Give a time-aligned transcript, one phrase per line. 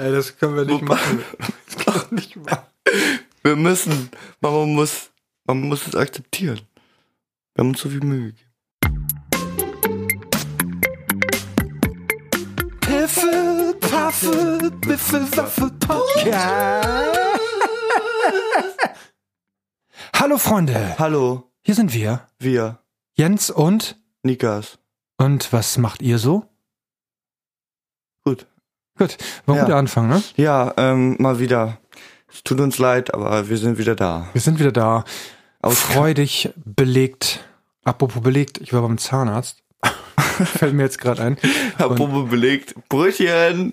[0.00, 1.22] Ey, das können wir nicht machen.
[1.66, 2.64] Das können wir nicht machen.
[3.42, 4.10] Wir müssen,
[4.40, 5.10] man muss,
[5.44, 6.62] man muss es akzeptieren.
[7.54, 9.06] Wir haben uns so viel Mühe gegeben.
[12.80, 16.88] Piffel, Paffel, Biffel, Waffel, Podcast.
[20.14, 22.26] Hallo Freunde, Hallo, hier sind wir.
[22.38, 22.78] wir,
[23.18, 24.00] Jens und...
[24.22, 24.78] Nikas.
[25.18, 26.49] Und was macht ihr so?
[29.00, 29.16] Gut.
[29.46, 29.64] War ein Ja.
[29.64, 30.22] guter Anfang, ne?
[30.36, 31.78] Ja, ähm, mal wieder.
[32.32, 34.28] Es tut uns leid, aber wir sind wieder da.
[34.32, 35.04] Wir sind wieder da.
[35.62, 37.44] Aus- Freudig belegt.
[37.82, 39.62] Apropos belegt, ich war beim Zahnarzt.
[40.14, 41.38] Fällt mir jetzt gerade ein.
[41.78, 42.74] Apropos belegt.
[42.88, 43.72] Brötchen!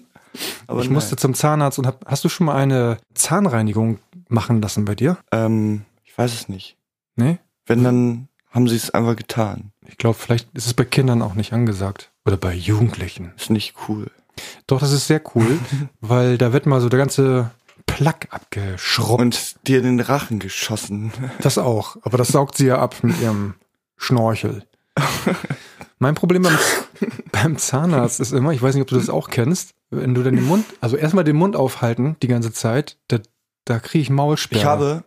[0.68, 4.86] Aber ich musste zum Zahnarzt und hab, hast du schon mal eine Zahnreinigung machen lassen
[4.86, 5.18] bei dir?
[5.32, 6.78] Ähm, ich weiß es nicht.
[7.16, 7.38] Nee?
[7.66, 9.72] Wenn, dann haben sie es einfach getan.
[9.88, 12.12] Ich glaube, vielleicht ist es bei Kindern auch nicht angesagt.
[12.26, 13.34] Oder bei Jugendlichen.
[13.38, 14.10] Ist nicht cool.
[14.68, 15.60] Doch, das ist sehr cool,
[16.02, 17.52] weil da wird mal so der ganze
[17.86, 19.22] Plack abgeschrubbt.
[19.22, 21.12] Und dir in den Rachen geschossen.
[21.42, 23.56] Das auch, aber das saugt sie ja ab mit ihrem
[23.96, 24.64] Schnorchel.
[26.00, 26.58] Mein Problem beim,
[27.32, 30.36] beim Zahnarzt ist immer, ich weiß nicht, ob du das auch kennst, wenn du dann
[30.36, 33.18] den Mund, also erstmal den Mund aufhalten die ganze Zeit, da,
[33.66, 34.60] da kriege ich Maulsperre.
[34.60, 35.04] Ich habe,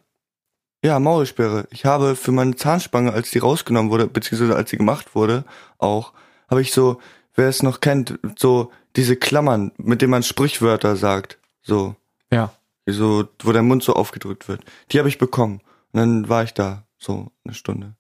[0.85, 1.69] ja, Maulsperre.
[1.71, 5.45] Ich habe für meine Zahnspange, als die rausgenommen wurde, beziehungsweise als sie gemacht wurde,
[5.79, 6.13] auch,
[6.49, 6.99] habe ich so,
[7.35, 11.39] wer es noch kennt, so diese Klammern, mit denen man Sprichwörter sagt.
[11.63, 11.95] So,
[12.33, 12.53] Ja.
[12.87, 14.63] so, wo der Mund so aufgedrückt wird.
[14.91, 15.61] Die habe ich bekommen.
[15.93, 17.95] Und dann war ich da, so eine Stunde.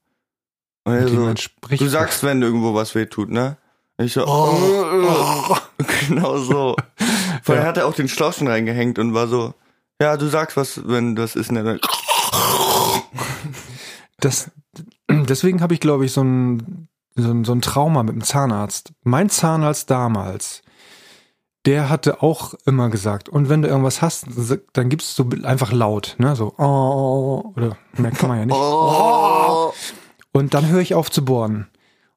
[0.84, 1.33] Und er so,
[1.77, 3.56] du sagst, wenn irgendwo was weh tut, ne?
[3.98, 5.56] Und ich so, Oh.
[6.08, 6.75] genau so.
[7.42, 7.69] Vorher Ja.
[7.69, 9.55] hat er auch den Schlauch schon reingehängt und war so,
[10.01, 11.78] ja, du sagst was, wenn das ist, ne?
[14.19, 14.51] Das,
[15.08, 16.89] deswegen habe ich, glaube ich, so ein,
[17.20, 18.92] so, ein, so ein Trauma mit dem Zahnarzt.
[19.02, 20.62] Mein Zahnarzt damals,
[21.66, 24.27] der hatte auch immer gesagt, und wenn du irgendwas hast,
[24.72, 26.34] dann gibst du einfach laut, ne?
[26.34, 28.56] So, oh, oder mehr kann man ja nicht.
[29.52, 29.72] Oh.
[30.32, 31.67] Und dann höre ich auf zu bohren.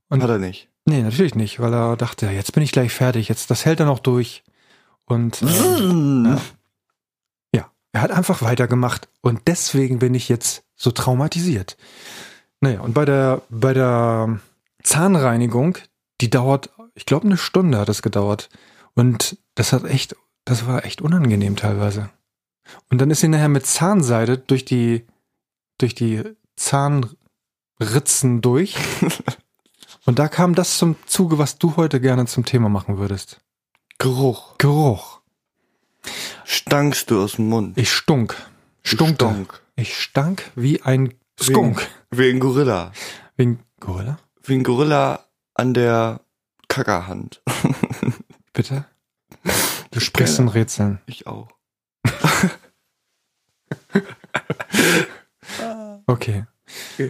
[0.09, 0.69] Und Hat er nicht.
[0.85, 3.87] nee, natürlich nicht, weil er dachte, jetzt bin ich gleich fertig, jetzt das hält er
[3.87, 4.43] noch durch.
[5.05, 6.39] Und ähm,
[7.53, 7.59] ja.
[7.61, 11.77] ja, er hat einfach weitergemacht und deswegen bin ich jetzt so traumatisiert.
[12.61, 14.39] Naja, und bei der bei der
[14.83, 15.77] Zahnreinigung,
[16.21, 18.49] die dauert, ich glaube, eine Stunde hat es gedauert.
[18.93, 22.09] Und das hat echt, das war echt unangenehm teilweise.
[22.89, 25.05] Und dann ist sie nachher mit Zahnseide durch die
[25.77, 26.23] durch die
[26.55, 28.75] Zahnritzen durch.
[30.05, 33.39] Und da kam das zum Zuge, was du heute gerne zum Thema machen würdest.
[33.99, 34.57] Geruch.
[34.57, 35.21] Geruch.
[36.43, 37.77] Stankst du aus dem Mund?
[37.77, 38.35] Ich stunk.
[38.83, 39.25] Stunkte.
[39.25, 39.61] Stunk.
[39.75, 41.87] Ich stank wie ein Skunk.
[42.11, 42.91] Wie ein Gorilla.
[43.37, 44.19] Wegen Gorilla?
[44.43, 46.21] Wie ein Gorilla an der
[46.67, 47.41] Kackerhand.
[48.53, 48.85] Bitte?
[49.91, 50.99] Du sprichst in Rätseln.
[51.05, 51.47] Ich auch.
[56.05, 56.45] Okay.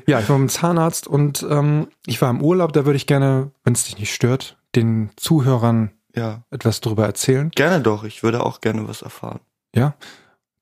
[0.08, 3.52] Ja, ich war beim Zahnarzt und ähm, ich war im Urlaub, da würde ich gerne,
[3.64, 6.44] wenn es dich nicht stört, den Zuhörern Ja.
[6.52, 7.50] etwas darüber erzählen.
[7.52, 8.04] Gerne doch.
[8.04, 9.40] Ich würde auch gerne was erfahren.
[9.76, 9.96] Ja,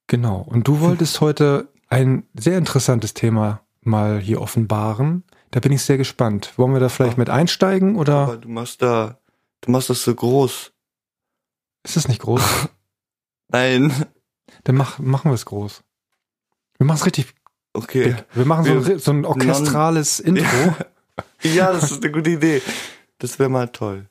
[0.07, 0.37] genau.
[0.37, 5.23] Und du wolltest heute ein sehr interessantes Thema mal hier offenbaren.
[5.51, 6.53] Da bin ich sehr gespannt.
[6.57, 9.19] Wollen wir da vielleicht mit einsteigen oder Aber du machst da,
[9.61, 10.71] du machst das so groß.
[11.83, 12.41] ist es nicht groß?
[13.49, 13.93] Nein.
[14.63, 15.83] Dann mach, machen wir es groß.
[16.77, 17.33] Wir machen es richtig
[17.73, 18.03] Okay.
[18.13, 18.25] big.
[18.33, 20.75] Wir machen so, ein, Wir- Ri- so ein orchestrales Intro.
[21.43, 22.61] Ja, das ist eine gute Idee.
[23.17, 24.07] Das wäre mal toll.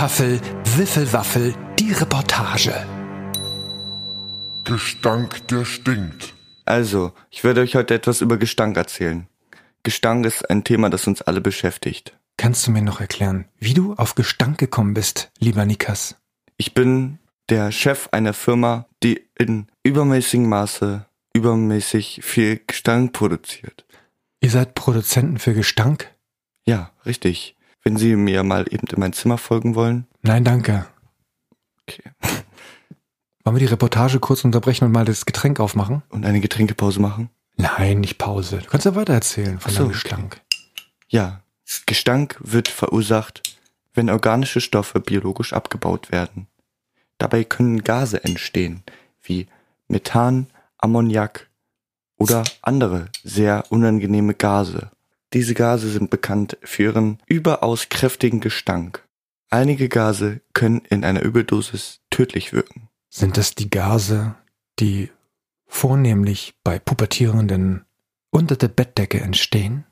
[0.00, 0.40] Piffelpaffel,
[0.78, 2.72] Wiffelwaffel, die Reportage.
[4.64, 6.32] Gestank, der stinkt.
[6.64, 9.26] Also, ich werde euch heute etwas über Gestank erzählen.
[9.82, 12.18] Gestank ist ein Thema, das uns alle beschäftigt.
[12.38, 16.16] Kannst du mir noch erklären, wie du auf Gestank gekommen bist, lieber Nikas?
[16.56, 17.18] Ich bin
[17.50, 21.04] der Chef einer Firma, die in übermäßigem Maße
[21.34, 23.84] übermäßig viel Gestank produziert.
[24.40, 26.10] Ihr seid Produzenten für Gestank?
[26.64, 27.54] Ja, richtig.
[27.82, 30.06] Wenn Sie mir mal eben in mein Zimmer folgen wollen.
[30.22, 30.86] Nein, danke.
[31.82, 32.10] Okay.
[33.44, 36.02] Wollen wir die Reportage kurz unterbrechen und mal das Getränk aufmachen?
[36.10, 37.30] Und eine Getränkepause machen?
[37.56, 38.58] Nein, nicht Pause.
[38.58, 39.92] Du kannst ja weiter erzählen von so, okay.
[39.92, 40.40] Gestank.
[41.08, 41.42] Ja,
[41.86, 43.42] Gestank wird verursacht,
[43.94, 46.46] wenn organische Stoffe biologisch abgebaut werden.
[47.18, 48.82] Dabei können Gase entstehen,
[49.22, 49.46] wie
[49.88, 50.46] Methan,
[50.78, 51.48] Ammoniak
[52.16, 54.90] oder andere sehr unangenehme Gase.
[55.32, 59.06] Diese Gase sind bekannt für ihren überaus kräftigen Gestank.
[59.48, 62.88] Einige Gase können in einer Überdosis tödlich wirken.
[63.08, 64.34] Sind das die Gase,
[64.78, 65.10] die
[65.66, 67.84] vornehmlich bei Pubertierenden
[68.30, 69.84] unter der Bettdecke entstehen?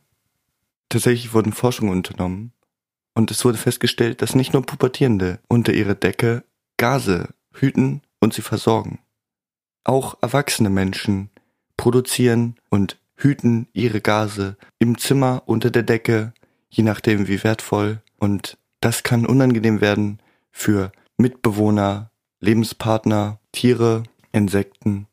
[0.89, 2.53] Tatsächlich wurden Forschungen unternommen
[3.15, 6.45] und es wurde festgestellt, dass nicht nur Pubertierende unter ihrer Decke
[6.77, 9.01] Gase hüten und sie versorgen.
[9.85, 11.31] Auch erwachsene Menschen
[11.77, 16.33] produzieren und hüten ihre Gase im Zimmer unter der Decke,
[16.71, 18.01] je nachdem wie wertvoll.
[18.17, 20.21] Und das kann unangenehm werden
[20.51, 22.11] für Mitbewohner,
[22.41, 25.09] Lebenspartner, Tiere, Insekten.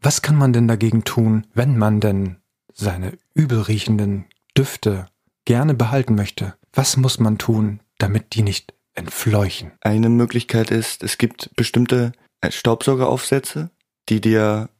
[0.00, 2.36] Was kann man denn dagegen tun, wenn man denn
[2.72, 4.26] seine übelriechenden
[4.56, 5.06] Düfte
[5.44, 6.54] gerne behalten möchte?
[6.72, 9.72] Was muss man tun, damit die nicht entfleuchen?
[9.80, 13.70] Eine Möglichkeit ist, es gibt bestimmte äh, Staubsaugeraufsätze,
[14.08, 14.70] die dir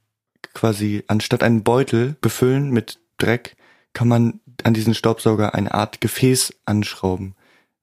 [0.54, 3.56] quasi anstatt einen Beutel befüllen mit Dreck,
[3.92, 7.34] kann man an diesen Staubsauger eine Art Gefäß anschrauben,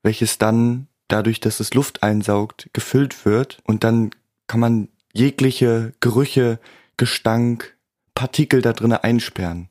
[0.04, 4.12] welches dann dadurch, dass es Luft einsaugt, gefüllt wird und dann
[4.48, 6.60] kann man jegliche Gerüche,
[6.98, 7.76] Gestank,
[8.16, 9.70] Partikel da drinnen einsperren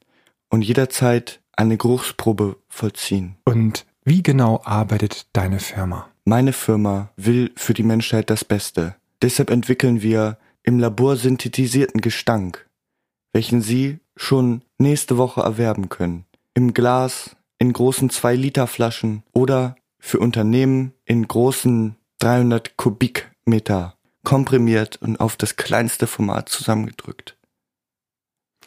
[0.50, 3.36] und jederzeit eine Geruchsprobe vollziehen.
[3.44, 6.08] Und wie genau arbeitet deine Firma?
[6.24, 8.96] Meine Firma will für die Menschheit das Beste.
[9.22, 12.65] Deshalb entwickeln wir im Labor synthetisierten Gestank,
[13.32, 16.24] welchen Sie schon nächste Woche erwerben können.
[16.54, 25.36] Im Glas, in großen 2-Liter-Flaschen oder für Unternehmen in großen 300 Kubikmeter komprimiert und auf
[25.36, 27.36] das kleinste Format zusammengedrückt.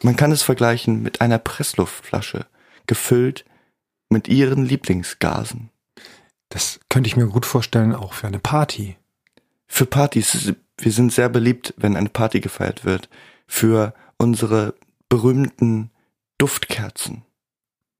[0.02, 2.46] Man kann es vergleichen mit einer Pressluftflasche,
[2.86, 3.44] gefüllt
[4.08, 5.70] mit Ihren Lieblingsgasen.
[6.48, 8.96] Das könnte ich mir gut vorstellen, auch für eine Party.
[9.66, 13.08] Für Partys, wir sind sehr beliebt, wenn eine Party gefeiert wird.
[13.46, 14.74] Für unsere
[15.08, 15.90] berühmten
[16.36, 17.22] Duftkerzen.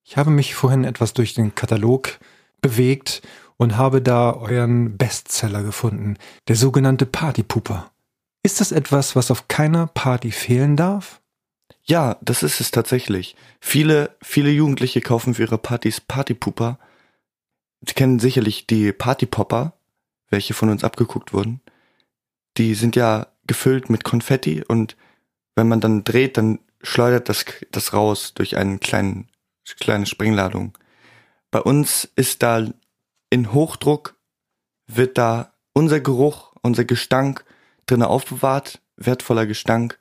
[0.04, 2.20] Ich habe mich vorhin etwas durch den Katalog
[2.60, 3.22] bewegt
[3.56, 6.18] und habe da euren Bestseller gefunden,
[6.48, 7.90] der sogenannte Partypuper.
[8.42, 11.20] Ist das etwas, was auf keiner Party fehlen darf?
[11.84, 13.34] Ja, das ist es tatsächlich.
[13.60, 16.78] Viele, viele Jugendliche kaufen für ihre Partys Partypuper.
[17.80, 19.72] Sie kennen sicherlich die Partypopper,
[20.28, 21.60] welche von uns abgeguckt wurden.
[22.58, 24.96] Die sind ja gefüllt mit Konfetti und
[25.60, 29.28] wenn man dann dreht, dann schleudert das, das raus durch einen kleinen,
[29.78, 30.72] kleine Sprengladung.
[31.50, 32.66] Bei uns ist da
[33.28, 34.16] in Hochdruck
[34.86, 37.44] wird da unser Geruch, unser Gestank
[37.84, 39.98] drinnen aufbewahrt, wertvoller Gestank,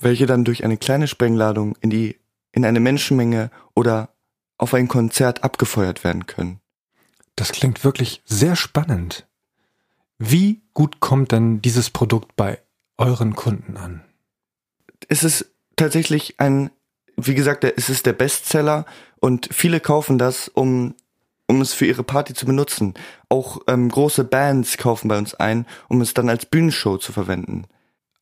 [0.00, 2.18] welche dann durch eine kleine Sprengladung in die,
[2.50, 4.08] in eine Menschenmenge oder
[4.58, 6.60] auf ein Konzert abgefeuert werden können.
[7.36, 9.28] Das klingt wirklich sehr spannend.
[10.18, 12.60] Wie gut kommt denn dieses Produkt bei
[12.98, 14.02] euren Kunden an?
[15.08, 16.70] Es ist tatsächlich ein,
[17.16, 18.86] wie gesagt, es ist der Bestseller
[19.20, 20.94] und viele kaufen das, um
[21.48, 22.94] um es für ihre Party zu benutzen.
[23.28, 27.66] Auch ähm, große Bands kaufen bei uns ein, um es dann als Bühnenshow zu verwenden.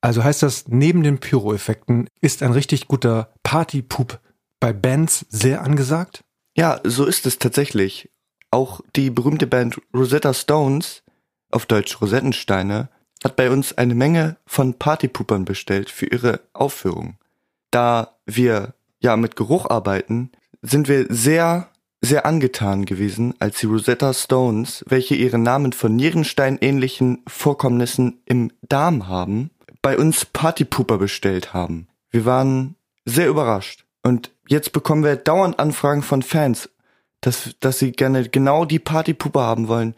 [0.00, 4.18] Also heißt das, neben den Pyro-Effekten ist ein richtig guter Partypup
[4.58, 6.24] bei Bands sehr angesagt?
[6.56, 8.10] Ja, so ist es tatsächlich.
[8.50, 11.02] Auch die berühmte Band Rosetta Stones,
[11.50, 12.88] auf Deutsch Rosettensteine,
[13.22, 17.18] hat bei uns eine Menge von Partypupern bestellt für ihre Aufführung.
[17.70, 20.30] Da wir ja mit Geruch arbeiten,
[20.62, 21.70] sind wir sehr
[22.02, 29.06] sehr angetan gewesen, als die Rosetta Stones, welche ihren Namen von Nierenstein-ähnlichen Vorkommnissen im Darm
[29.06, 29.50] haben,
[29.82, 31.88] bei uns Partypooper bestellt haben.
[32.10, 33.84] Wir waren sehr überrascht.
[34.02, 36.70] Und jetzt bekommen wir dauernd Anfragen von Fans,
[37.20, 39.94] dass, dass sie gerne genau die Partypooper haben wollen,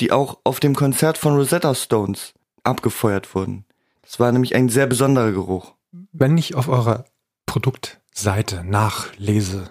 [0.00, 2.34] die auch auf dem Konzert von Rosetta Stones
[2.64, 3.64] abgefeuert wurden.
[4.02, 5.74] Das war nämlich ein sehr besonderer Geruch.
[6.12, 7.04] Wenn ich auf eurer
[7.46, 9.70] Produktseite nachlese,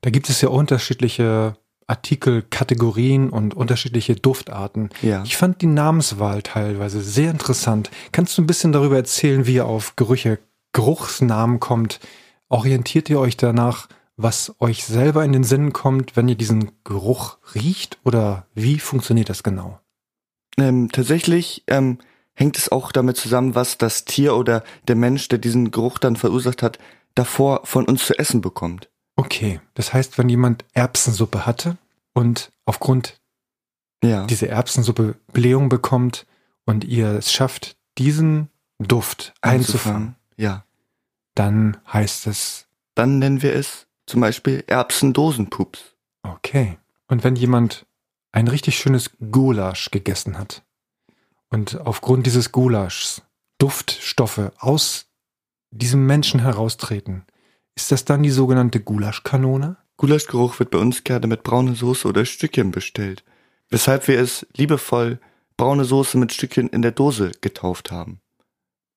[0.00, 4.90] da gibt es ja unterschiedliche Artikelkategorien und unterschiedliche Duftarten.
[5.02, 5.22] Ja.
[5.24, 7.90] Ich fand die Namenswahl teilweise sehr interessant.
[8.12, 10.38] Kannst du ein bisschen darüber erzählen, wie ihr auf Gerüche,
[10.72, 12.00] Geruchsnamen kommt?
[12.48, 17.38] Orientiert ihr euch danach, was euch selber in den Sinn kommt, wenn ihr diesen Geruch
[17.54, 17.98] riecht?
[18.04, 19.80] Oder wie funktioniert das genau?
[20.56, 21.98] Ähm, tatsächlich ähm,
[22.34, 26.16] hängt es auch damit zusammen, was das Tier oder der Mensch, der diesen Geruch dann
[26.16, 26.78] verursacht hat,
[27.14, 28.90] davor von uns zu essen bekommt.
[29.16, 31.76] Okay, das heißt, wenn jemand Erbsensuppe hatte
[32.12, 33.20] und aufgrund
[34.02, 34.26] Ja.
[34.26, 36.26] dieser Erbsensuppe Blähung bekommt
[36.66, 38.48] und ihr es schafft, diesen
[38.78, 40.64] Duft einzufangen, Ja.
[41.34, 45.94] dann heißt es, Dann nennen wir es zum Beispiel Erbsendosenpups.
[46.22, 46.78] okay.
[47.08, 47.86] Und wenn jemand
[48.32, 50.62] ein richtig schönes Gulasch gegessen hat
[51.54, 53.22] und aufgrund dieses Gulaschs
[53.58, 55.06] Duftstoffe aus
[55.70, 57.24] diesem Menschen heraustreten,
[57.76, 59.76] ist das dann die sogenannte Gulaschkanone?
[59.96, 63.22] Gulaschgeruch wird bei uns gerne mit brauner Soße oder Stückchen bestellt,
[63.70, 65.20] weshalb wir es liebevoll
[65.56, 68.20] braune Soße mit Stückchen in der Dose getauft haben.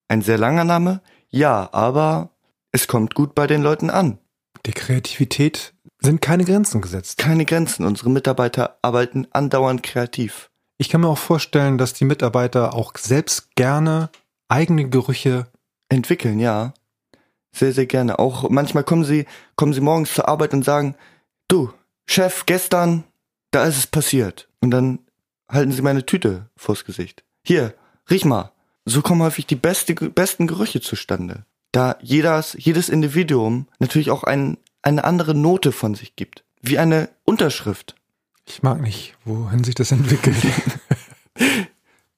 [0.07, 2.31] Ein sehr langer Name, Ja, aber
[2.71, 4.17] es kommt gut bei den Leuten an.
[4.65, 7.19] Der Kreativität sind keine Grenzen gesetzt.
[7.19, 7.85] Keine Grenzen.
[7.85, 10.49] Unsere Mitarbeiter arbeiten andauernd kreativ.
[10.77, 14.09] Ich kann mir auch vorstellen, dass die Mitarbeiter auch selbst gerne
[14.47, 15.47] eigene Gerüche
[15.89, 16.73] Entwickeln, ja.
[17.51, 18.19] Sehr, sehr gerne.
[18.19, 20.95] Auch manchmal kommen sie, kommen sie morgens zur Arbeit und sagen,
[21.47, 21.73] du,
[22.05, 23.03] Chef, gestern,
[23.51, 24.47] da ist es passiert.
[24.59, 24.99] Und dann
[25.49, 27.23] halten sie meine Tüte vors Gesicht.
[27.43, 27.73] Hier,
[28.09, 28.51] riech mal.
[28.85, 31.45] So kommen häufig die beste, besten Gerüche zustande.
[31.71, 36.43] Da jedes, jedes Individuum natürlich auch ein, eine andere Note von sich gibt.
[36.61, 37.95] Wie eine Unterschrift.
[38.47, 40.37] Ich mag nicht, wohin sich das entwickelt.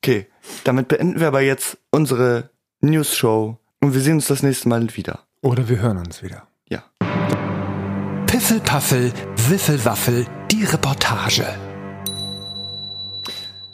[0.01, 0.27] Okay,
[0.63, 5.25] damit beenden wir aber jetzt unsere News-Show und wir sehen uns das nächste Mal wieder.
[5.41, 6.47] Oder wir hören uns wieder.
[6.69, 6.83] Ja.
[8.25, 9.11] Piffelpaffel,
[9.49, 11.45] Wiffelwaffel, die Reportage.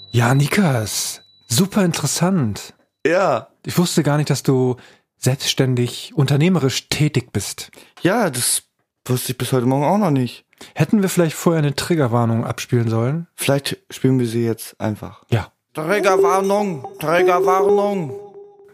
[0.09, 2.73] Ja, Nikas, super interessant.
[3.05, 4.77] Ja, Ich wusste gar nicht, dass du
[5.17, 7.69] selbstständig, unternehmerisch tätig bist.
[8.01, 8.63] ja, das
[9.05, 10.45] wusste ich bis heute Morgen auch noch nicht.
[10.73, 13.27] Hätten wir vielleicht vorher eine Triggerwarnung abspielen sollen?
[13.35, 15.23] Vielleicht spielen wir sie jetzt einfach.
[15.29, 15.51] Ja.
[15.73, 18.13] Trägerwarnung, Trägerwarnung.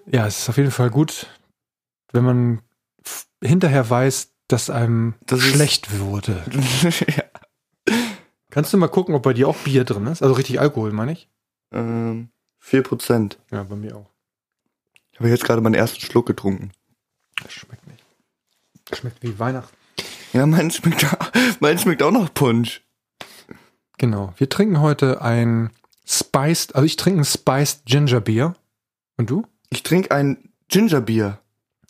[0.06, 1.28] Ja, es ist auf jeden Fall gut,
[2.12, 2.62] wenn man
[3.44, 6.44] hinterher weiß, dass einem Das schlecht wurde.
[7.08, 7.24] ja.
[8.52, 10.22] Kannst du mal gucken, ob bei dir auch Bier drin ist?
[10.22, 11.30] Also richtig Alkohol, meine ich?
[11.74, 12.30] ähm,
[12.64, 13.38] 4%.
[13.50, 14.10] Ja, bei mir auch.
[15.14, 16.72] Ich habe jetzt gerade meinen ersten Schluck getrunken.
[17.42, 18.04] Das schmeckt nicht.
[18.94, 19.76] Schmeckt wie Weihnachten.
[20.34, 21.06] Ja, mein schmeckt,
[21.60, 22.82] mein schmeckt auch noch Punsch.
[23.98, 24.34] Genau.
[24.38, 25.72] Wir trinken heute ein
[26.06, 28.56] Spiced, also ich trinke ein Spiced Ginger Beer.
[29.18, 29.46] Und du?
[29.70, 31.40] Ich trinke ein Gingerbier.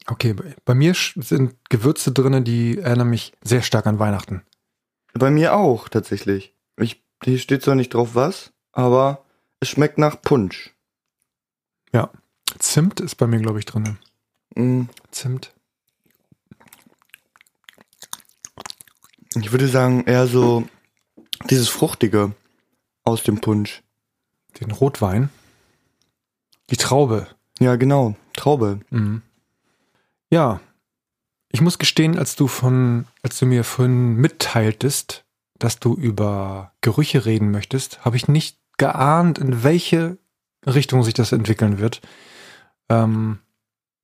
[0.08, 4.42] Okay, bei, mir sind Gewürze drinne, die erinnern mich sehr stark an Weihnachten.
[5.14, 6.56] Bei mir auch, tatsächlich.
[6.78, 9.24] Ich, hier steht zwar nicht drauf was, aber
[9.60, 10.74] es schmeckt nach Punsch.
[12.60, 13.98] Zimt ist bei mir, glaube ich, drinne.
[14.56, 15.54] Mm, Zimt.
[19.36, 20.68] Ich würde sagen, eher so
[21.50, 22.34] dieses Fruchtige
[23.04, 23.82] aus dem Punsch.
[24.60, 25.30] Den Rotwein.
[26.70, 27.28] Die Traube.
[27.60, 28.16] Ja, genau.
[28.34, 28.80] Traube.
[28.90, 29.22] Mhm.
[30.30, 30.60] Ja.
[31.54, 35.26] Ich muss gestehen, als du von, als du mir vorhin mitteiltest,
[35.60, 40.18] dass du über Gerüche reden möchtest, habe ich nicht geahnt, in welche
[40.66, 42.02] Richtung sich das entwickeln wird.
[42.90, 43.40] Ähm,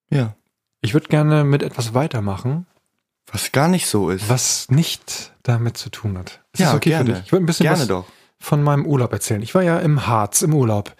[0.10, 0.36] Ja.
[0.82, 2.66] ich würde gerne mit etwas weitermachen,
[3.32, 4.30] Was gar nicht so ist.
[4.30, 6.42] was nicht damit zu tun hat.
[6.54, 7.06] Ist Ja, okay gerne.
[7.10, 7.26] für dich?
[7.26, 8.06] Ich würde ein bisschen Gerne was doch.
[8.40, 9.42] von meinem Urlaub erzählen.
[9.42, 10.96] Ich war ja im Harz im Urlaub.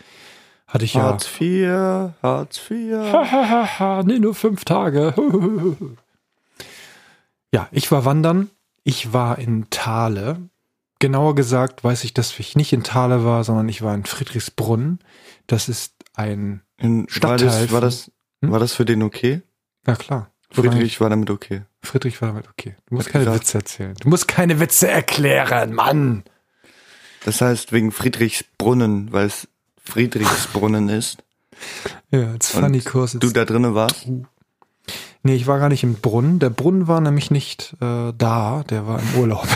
[0.68, 1.04] Hatte ich ja.
[1.04, 4.06] Hartz IV, Hartz IV.
[4.06, 5.14] Nee, nur fünf Tage.
[7.54, 8.50] ja, ich war wandern.
[8.84, 10.50] Ich war in Thale.
[11.00, 15.00] Genauer gesagt weiß ich, dass ich nicht in Thale war, sondern ich war in Friedrichsbrunn.
[15.46, 18.12] Das ist ein, In, war, Stadtteil das, war, das,
[18.44, 18.52] Hm?
[18.52, 19.42] war das für den okay?
[19.86, 20.32] na klar.
[20.50, 21.64] Friedrich war damit okay.
[21.88, 22.76] Friedrich war okay.
[22.88, 23.94] Du musst Hat keine gesagt- Witze erzählen.
[24.00, 26.24] Du musst keine Witze erklären, Mann.
[27.26, 29.48] Das heißt wegen Friedrichsbrunnen, weil es
[29.84, 31.24] Friedrichsbrunnen ist.
[32.12, 33.18] Ja, Und funny course.
[33.20, 34.08] Du da drinnen warst?
[35.24, 36.40] nee, ich war gar nicht im Brunnen.
[36.40, 38.64] Der Brunnen war nämlich nicht äh, da.
[38.70, 39.48] Der war im Urlaub.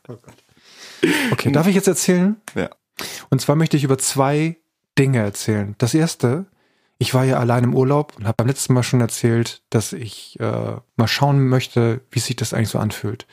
[1.32, 2.36] okay, darf ich jetzt erzählen?
[2.54, 2.68] Ja.
[3.30, 4.56] Und zwar möchte ich über zwei
[4.98, 5.74] Dinge erzählen.
[5.78, 6.46] Das erste,
[7.00, 10.38] ich war ja allein im Urlaub und habe beim letzten Mal schon erzählt, dass ich
[10.38, 13.26] äh, mal schauen möchte, wie sich das eigentlich so anfühlt.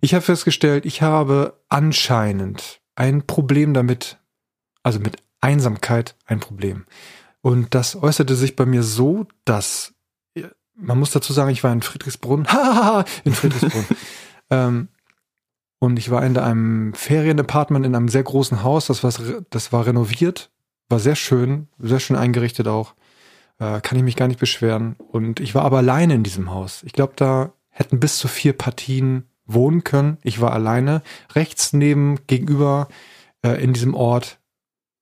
[0.00, 4.18] Ich habe festgestellt, ich habe anscheinend ein Problem damit,
[4.82, 6.86] also mit Einsamkeit ein Problem.
[7.42, 9.92] Und das äußerte sich bei mir so, dass
[10.74, 13.86] man muss dazu sagen, ich war in Friedrichsbrunn, hahaha, in Friedrichsbrunn.
[14.50, 14.88] ähm,
[15.78, 19.12] und ich war in einem Ferienapartment in einem sehr großen Haus, das war,
[19.50, 20.50] das war renoviert,
[20.88, 22.94] war sehr schön, sehr schön eingerichtet auch.
[23.58, 24.96] Äh, kann ich mich gar nicht beschweren.
[24.98, 26.82] Und ich war aber alleine in diesem Haus.
[26.84, 30.18] Ich glaube, da hätten bis zu vier Partien wohnen können.
[30.22, 31.02] Ich war alleine.
[31.34, 32.88] Rechts neben, gegenüber,
[33.42, 34.38] äh, in diesem Ort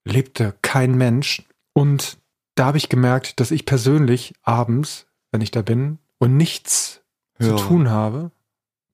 [0.05, 1.43] lebte kein Mensch.
[1.73, 2.19] Und
[2.55, 7.03] da habe ich gemerkt, dass ich persönlich abends, wenn ich da bin und nichts
[7.41, 7.57] Ja.
[7.57, 8.31] zu tun habe,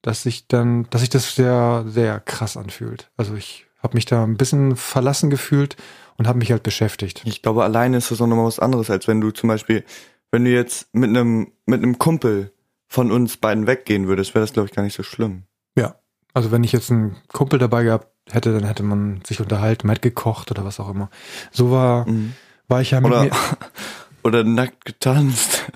[0.02, 3.10] dass ich dann, dass sich das sehr, sehr krass anfühlt.
[3.18, 5.76] Also ich habe mich da ein bisschen verlassen gefühlt
[6.16, 7.22] und habe mich halt beschäftigt.
[7.24, 9.84] Ich glaube, alleine ist das auch nochmal was anderes, als wenn du zum Beispiel,
[10.30, 12.52] wenn du jetzt mit einem, mit einem Kumpel
[12.88, 15.44] von uns beiden weggehen würdest, wäre das, glaube ich, gar nicht so schlimm.
[15.76, 15.96] Ja.
[16.34, 19.96] Also wenn ich jetzt einen Kumpel dabei gehabt hätte, dann hätte man sich unterhalten, man
[19.96, 21.10] hätte gekocht oder was auch immer.
[21.50, 22.34] So war, Mhm.
[22.68, 23.30] war ich ja mit Oder, mir.
[24.22, 25.64] oder nackt getanzt.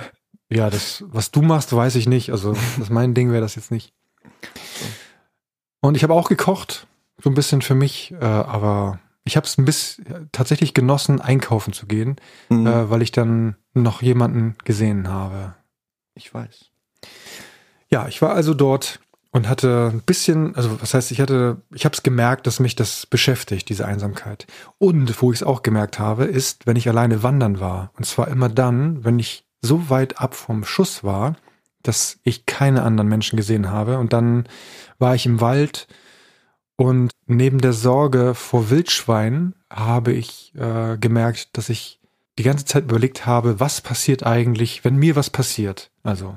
[0.50, 2.30] Ja, das, was du machst, weiß ich nicht.
[2.30, 3.92] Also, das mein Ding wäre das jetzt nicht.
[5.80, 6.86] Und ich habe auch gekocht,
[7.24, 11.72] so ein bisschen für mich, äh, aber ich habe es ein bisschen tatsächlich genossen, einkaufen
[11.72, 12.16] zu gehen,
[12.50, 12.66] Mhm.
[12.66, 15.54] äh, weil ich dann noch jemanden gesehen habe.
[16.14, 16.66] ich weiß.
[17.90, 19.00] Ja, ich war also dort
[19.32, 22.76] und hatte ein bisschen, also was heißt, ich hatte, ich habe es gemerkt, dass mich
[22.76, 24.46] das beschäftigt, diese Einsamkeit.
[24.78, 27.90] Und wo ich es auch gemerkt habe, ist, wenn ich alleine wandern war.
[27.96, 31.34] Und zwar immer dann, wenn ich so weit ab vom Schuss war,
[31.82, 33.98] dass ich keine anderen Menschen gesehen habe.
[33.98, 34.44] Und dann
[35.00, 35.88] war ich im Wald
[36.76, 42.00] und neben der Sorge vor Wildschweinen habe ich äh, gemerkt, dass ich
[42.38, 45.90] die ganze Zeit überlegt habe, was passiert eigentlich, wenn mir was passiert.
[46.02, 46.36] Also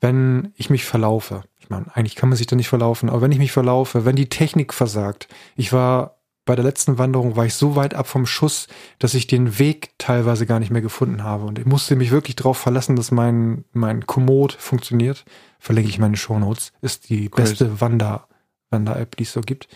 [0.00, 1.42] wenn ich mich verlaufe.
[1.58, 4.16] Ich meine, eigentlich kann man sich da nicht verlaufen, aber wenn ich mich verlaufe, wenn
[4.16, 5.28] die Technik versagt.
[5.56, 8.66] Ich war bei der letzten Wanderung war ich so weit ab vom Schuss,
[8.98, 12.34] dass ich den Weg teilweise gar nicht mehr gefunden habe und ich musste mich wirklich
[12.34, 15.24] darauf verlassen, dass mein mein Komoot funktioniert.
[15.60, 16.72] Verlinke ich meine Shownotes.
[16.80, 17.50] Ist die Crazy.
[17.50, 18.26] beste Wander
[18.70, 19.68] Wander-App, die es so gibt.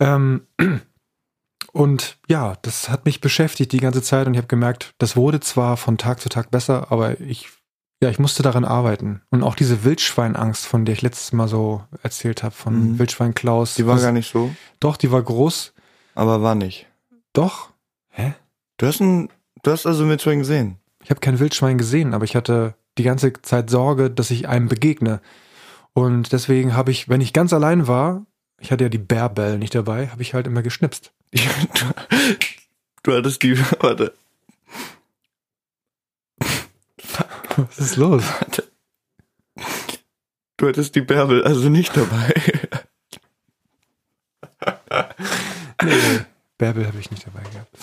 [0.00, 0.46] Ähm,
[1.72, 5.40] und ja, das hat mich beschäftigt die ganze Zeit und ich habe gemerkt, das wurde
[5.40, 7.48] zwar von Tag zu Tag besser, aber ich
[8.02, 9.22] ja, ich musste daran arbeiten.
[9.30, 12.98] Und auch diese Wildschweinangst, von der ich letztes Mal so erzählt habe, von Mhm.
[12.98, 13.74] Wildschwein Klaus.
[13.74, 15.72] Die war das- gar nicht so, Doch, die war groß.
[16.14, 16.86] aber war nicht.
[17.32, 17.70] Doch.
[18.10, 18.34] Hä?
[18.76, 19.30] Du hast ein,
[19.62, 20.76] du hast also mit Schwein gesehen.
[21.02, 24.68] Ich habe kein Wildschwein gesehen, aber ich hatte die ganze Zeit Sorge, dass ich einem
[24.68, 25.22] begegne.
[25.96, 28.26] Und deswegen habe ich, wenn ich ganz allein war,
[28.60, 31.10] ich hatte ja die Bärbell nicht dabei, habe ich halt immer geschnipst.
[31.32, 34.12] Du, du hattest die, warte,
[37.56, 38.22] Was ist los?
[40.58, 42.34] du hattest die Bärbel also nicht dabei.
[45.82, 46.20] Nee.
[46.58, 47.74] Bärbel habe ich nicht dabei gehabt.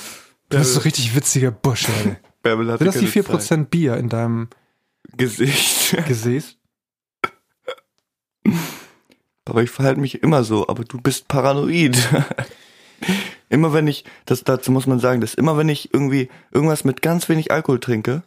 [0.50, 2.18] Du bist so richtig witziger Busch, ey.
[2.44, 4.50] Bärbel hatte Sind das die keine 4% Bier in deinem
[5.18, 5.18] Zeit.
[6.08, 6.60] Gesicht.
[9.46, 11.98] Aber ich verhalte mich immer so, aber du bist paranoid.
[13.50, 17.02] immer wenn ich, das dazu muss man sagen, dass immer wenn ich irgendwie irgendwas mit
[17.02, 18.24] ganz wenig Alkohol trinke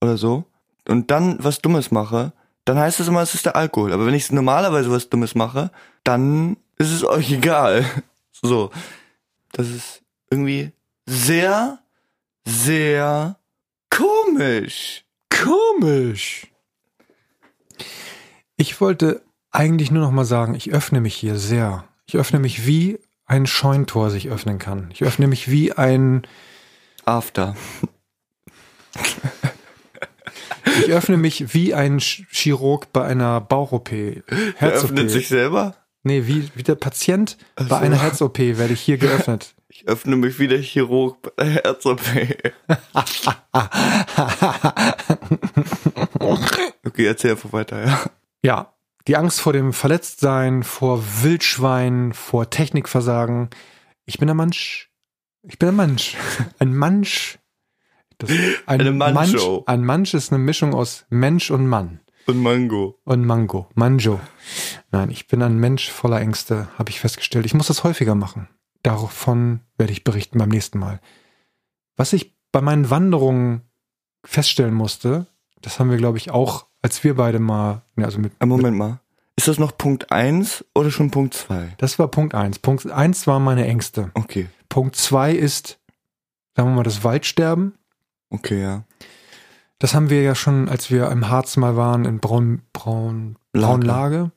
[0.00, 0.44] oder so
[0.88, 2.32] und dann was Dummes mache,
[2.64, 3.92] dann heißt es immer, es ist der Alkohol.
[3.92, 5.70] Aber wenn ich normalerweise was Dummes mache,
[6.04, 7.84] dann ist es euch egal.
[8.42, 8.70] So.
[9.52, 10.72] Das ist irgendwie
[11.04, 11.78] sehr,
[12.46, 13.38] sehr
[13.90, 15.04] komisch.
[15.28, 16.46] Komisch.
[18.56, 21.84] Ich wollte eigentlich nur noch mal sagen, ich öffne mich hier sehr.
[22.06, 24.90] Ich öffne mich wie ein Scheuntor sich öffnen kann.
[24.92, 26.26] Ich öffne mich wie ein,
[27.04, 27.56] After.
[30.84, 33.92] ich öffne mich wie ein Ch- Chirurg bei einer Bauch-OP.
[33.92, 35.76] Er öffnet sich selber.
[36.02, 37.84] Nee, wie, wie der Patient Ach bei so.
[37.84, 39.54] einer Herz-OP werde ich hier geöffnet.
[39.72, 42.00] Ich öffne mich wie der Chirurg bei der Herz-OP.
[46.84, 48.00] Okay, erzähl einfach weiter, ja.
[48.42, 48.72] Ja,
[49.06, 53.50] die Angst vor dem Verletztsein, vor Wildschwein, vor Technikversagen.
[54.04, 54.90] Ich bin ein Mensch.
[55.42, 56.16] Ich bin ein Mensch.
[56.58, 57.38] Ein Mensch.
[58.66, 59.62] Ein Eine Mancho.
[59.66, 62.00] ein Mensch ist eine Mischung aus Mensch und Mann.
[62.26, 62.98] Und Mango.
[63.04, 63.68] Und Mango.
[63.74, 64.20] Manjo.
[64.90, 67.46] Nein, ich bin ein Mensch voller Ängste, habe ich festgestellt.
[67.46, 68.48] Ich muss das häufiger machen.
[68.82, 71.00] Davon werde ich berichten beim nächsten Mal.
[71.96, 73.62] Was ich bei meinen Wanderungen
[74.24, 75.26] feststellen musste,
[75.62, 78.76] das haben wir, glaube ich, auch, als wir beide mal, ne, also mit, Ah, Moment
[78.76, 79.00] mal.
[79.36, 81.74] Ist das noch Punkt 1 oder schon Punkt 2?
[81.78, 82.58] Das war Punkt eins.
[82.58, 84.10] Punkt eins waren meine Ängste.
[84.14, 84.48] Okay.
[84.68, 85.78] Punkt zwei ist,
[86.54, 87.74] sagen wir mal, das Waldsterben.
[88.30, 88.84] Okay, ja.
[89.78, 93.66] Das haben wir ja schon, als wir im Harz mal waren, in Braun, Braun, Lage.
[93.66, 94.30] Braunlage.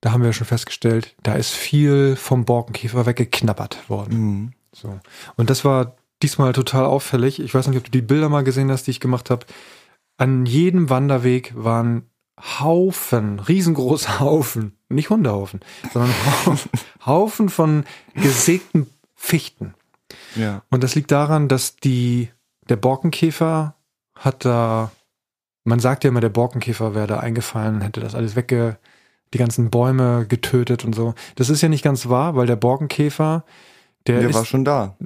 [0.00, 4.18] Da haben wir ja schon festgestellt, da ist viel vom Borkenkäfer weggeknabbert worden.
[4.18, 4.52] Mhm.
[4.72, 5.00] So.
[5.36, 7.40] Und das war diesmal total auffällig.
[7.40, 9.46] Ich weiß nicht, ob du die Bilder mal gesehen hast, die ich gemacht habe.
[10.18, 15.60] An jedem Wanderweg waren Haufen, riesengroße Haufen, nicht Hundehaufen,
[15.92, 16.12] sondern
[16.44, 16.70] Haufen,
[17.06, 19.74] Haufen von gesägten Fichten.
[20.34, 20.62] Ja.
[20.70, 22.30] Und das liegt daran, dass die,
[22.68, 23.76] der Borkenkäfer
[24.16, 24.90] hat da,
[25.64, 28.76] man sagt ja immer, der Borkenkäfer wäre da eingefallen, hätte das alles wegge,
[29.34, 31.14] die ganzen Bäume getötet und so.
[31.36, 33.44] Das ist ja nicht ganz wahr, weil der Borkenkäfer,
[34.06, 34.96] der, Der ist, war schon da.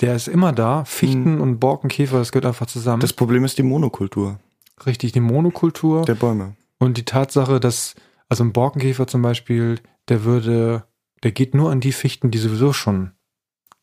[0.00, 0.84] der ist immer da.
[0.84, 3.00] Fichten und Borkenkäfer, das gehört einfach zusammen.
[3.00, 4.38] Das Problem ist die Monokultur
[4.86, 6.56] Richtig, die Monokultur der Bäume.
[6.78, 7.94] und die Tatsache, dass,
[8.28, 10.84] also ein Borkenkäfer zum Beispiel, der würde,
[11.22, 13.12] der geht nur an die Fichten, die sowieso schon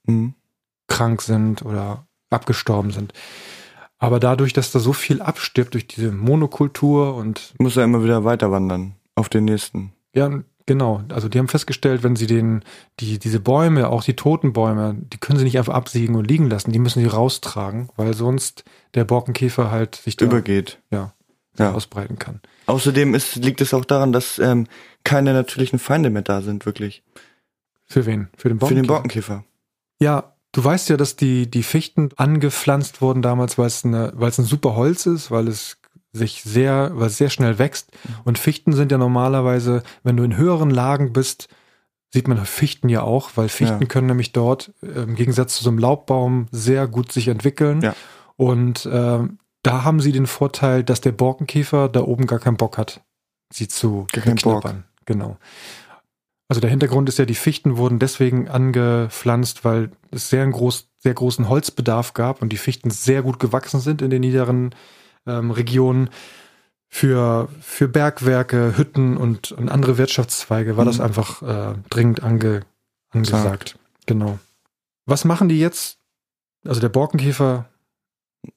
[0.07, 0.35] Mhm.
[0.87, 3.13] krank sind oder abgestorben sind.
[3.97, 8.23] Aber dadurch, dass da so viel abstirbt durch diese Monokultur und Muss er immer wieder
[8.23, 8.95] weiter wandern.
[9.15, 9.93] Auf den nächsten.
[10.13, 10.29] ja,
[10.65, 12.63] genau, also die haben festgestellt, wenn sie den,
[12.99, 16.49] die, diese Bäume, auch die toten Bäume, die können sie nicht einfach absägen und liegen
[16.49, 18.63] lassen, die müssen sie raustragen, weil sonst
[18.95, 20.79] der Borkenkäfer halt sich da Übergeht.
[20.91, 21.13] ja,
[21.59, 21.73] Ja.
[21.73, 22.41] ausbreiten kann.
[22.65, 24.67] Außerdem ist, liegt es auch daran, dass ähm,
[25.03, 27.03] keine natürlichen Feinde mehr da sind, wirklich.
[27.85, 28.29] Für wen?
[28.37, 29.35] Für den Für den Borkenkäfer?
[29.35, 29.43] Borkenkäfer.
[29.99, 34.29] Ja, Du weißt ja, dass die, die Fichten angepflanzt wurden damals, weil es, eine, weil
[34.29, 35.75] es ein super Holz ist, weil es
[36.13, 37.91] sich sehr, weil es sehr schnell wächst.
[38.23, 41.49] Und Fichten sind ja normalerweise, wenn du in höheren Lagen bist,
[42.13, 43.87] sieht man Fichten ja auch, weil Fichten Ja.
[43.89, 47.81] können nämlich dort äh, im Gegensatz zu so einem Laubbaum sehr gut sich entwickeln.
[47.81, 47.93] Ja.
[48.37, 52.77] Und ähm, da haben sie den Vorteil, dass der Borkenkäfer da oben gar keinen Bock
[52.77, 53.01] hat,
[53.51, 54.83] sie zu beknabbern.
[55.05, 55.37] Genau.
[56.47, 60.89] Also der Hintergrund ist ja, die Fichten wurden deswegen angepflanzt, weil es sehr, einen groß,
[60.99, 64.75] sehr großen Holzbedarf gab und die Fichten sehr gut gewachsen sind in den niederen
[65.25, 66.09] ähm, Regionen.
[66.87, 71.03] Für, für Bergwerke, Hütten und, und andere Wirtschaftszweige war das Mhm.
[71.03, 72.61] einfach äh, dringend ange,
[73.09, 73.77] angesagt.
[74.05, 74.37] Genau.
[75.05, 75.97] Was machen die jetzt?
[76.63, 77.65] Also der Borkenkäfer,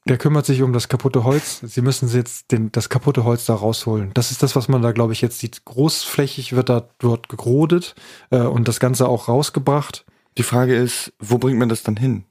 [0.07, 1.61] der kümmert sich um das kaputte Holz.
[1.61, 4.11] Sie müssen jetzt den, das kaputte Holz da rausholen.
[4.15, 5.65] Das ist das, was man da, glaube ich, jetzt sieht.
[5.65, 7.95] Großflächig wird da dort gerodet
[8.31, 10.05] äh, und das Ganze auch rausgebracht.
[10.39, 12.25] Die Frage ist, wo bringt man das dann hin?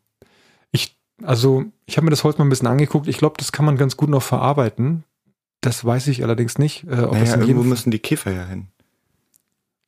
[0.72, 3.08] Ich, also, ich habe mir das Holz mal ein bisschen angeguckt.
[3.08, 5.04] Ich glaube, das kann man ganz gut noch verarbeiten.
[5.62, 6.86] Das weiß ich allerdings nicht.
[6.86, 8.68] Äh, ob Naja, irgendwo müssen die Käfer ja hin.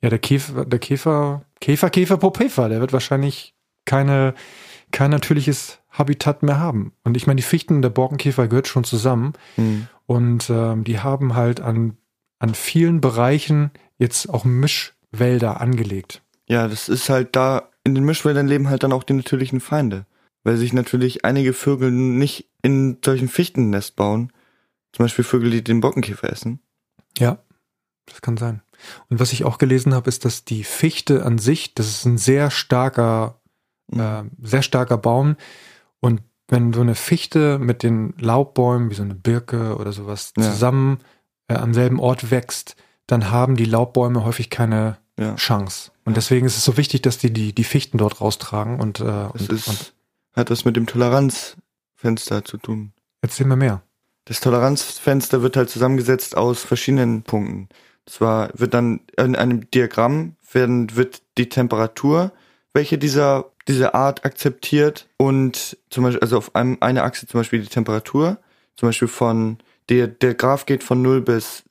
[0.01, 3.53] ja, der Käfer, der Käfer, Käfer, Käfer, Popäfer, der wird wahrscheinlich
[3.85, 4.33] keine,
[4.91, 6.93] kein natürliches Habitat mehr haben.
[7.03, 9.33] Und ich meine, die Fichten und der Borkenkäfer gehört schon zusammen.
[9.55, 9.87] Hm.
[10.05, 11.97] Und ähm, die haben halt an,
[12.39, 16.21] an vielen Bereichen jetzt auch Mischwälder angelegt.
[16.47, 20.05] Ja, das ist halt da, in den Mischwäldern leben halt dann auch die natürlichen Feinde.
[20.43, 24.31] Weil sich natürlich einige Vögel nicht in solchen Fichtennest bauen.
[24.93, 26.59] Zum Beispiel Vögel, die den Bockenkäfer essen.
[27.17, 27.39] Ja,
[28.05, 28.61] das kann sein.
[29.09, 32.17] Und was ich auch gelesen habe, ist, dass die Fichte an sich, das ist ein
[32.17, 33.41] sehr starker,
[33.91, 35.35] äh, sehr starker Baum.
[36.01, 40.43] Und wenn so eine Fichte mit den Laubbäumen, wie so eine Birke oder sowas, Ja.
[40.51, 40.99] zusammen
[41.47, 42.75] äh, am selben Ort wächst,
[43.07, 45.35] dann haben die Laubbäume häufig keine Ja.
[45.35, 45.91] Chance.
[46.05, 48.79] Und deswegen ist es so wichtig, dass die die, die Fichten dort raustragen.
[48.79, 49.93] Und, äh, Das und, ist, und
[50.35, 52.93] hat was mit dem Toleranzfenster zu tun.
[53.21, 53.81] erzähl mir mehr.
[54.25, 57.67] Das Toleranzfenster wird halt zusammengesetzt aus verschiedenen Punkten.
[58.05, 62.31] Zwar wird dann in einem Diagramm werden, wird die Temperatur,
[62.73, 67.61] welche dieser, diese Art akzeptiert und zum Beispiel, also auf einem, eine Achse zum Beispiel
[67.61, 68.37] die Temperatur,
[68.75, 69.57] zum Beispiel von,
[69.89, 71.63] der, der Graph geht von 0 bis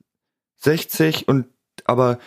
[0.57, 1.47] 60 und,
[1.85, 2.19] aber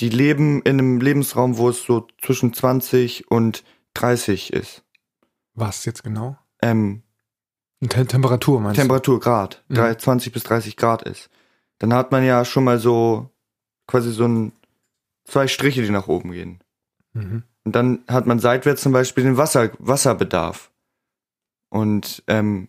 [0.00, 4.84] die leben in einem Lebensraum, wo es so zwischen 20 und 30 ist.
[5.54, 6.38] Was jetzt genau?
[6.62, 7.02] Ähm,
[7.88, 9.74] Te Temperatur meinst Temperatur Grad, Mhm.
[9.74, 11.30] drei- 20 bis 30 Grad ist,
[11.78, 13.30] dann hat man ja schon mal so
[13.86, 14.52] quasi so ein
[15.24, 16.60] zwei Striche, die nach oben gehen.
[17.12, 17.20] du?
[17.20, 17.42] Mhm.
[17.68, 20.70] Und dann hat man seitwärts zum Beispiel den Wasser, Wasserbedarf.
[21.68, 22.68] Und ähm,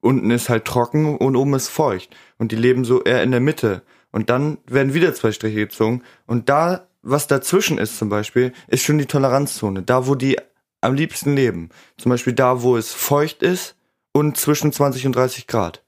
[0.00, 2.16] unten ist halt trocken und oben ist feucht.
[2.38, 3.82] Und die leben so eher in der Mitte.
[4.12, 6.04] Und dann werden wieder zwei Striche gezogen.
[6.24, 9.82] Und da, was dazwischen ist zum Beispiel, ist schon die Toleranzzone.
[9.82, 10.38] Da, wo die
[10.80, 11.68] am liebsten leben.
[11.98, 13.76] Zum Beispiel da, wo es feucht ist
[14.14, 15.84] und zwischen 20 und 30 Grad.